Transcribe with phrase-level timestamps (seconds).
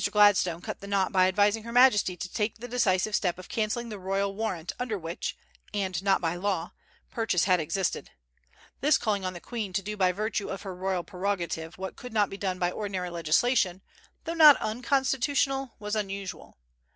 [0.09, 3.89] Gladstone cut the knot by advising her Majesty to take the decisive step of cancelling
[3.89, 5.37] the royal warrant under which
[5.75, 6.71] and not by law
[7.11, 8.09] purchase had existed.
[8.79, 12.13] This calling on the Queen to do by virtue of her royal prerogative what could
[12.13, 13.83] not be done by ordinary legislation,
[14.23, 16.57] though not unconstitutional, was unusual.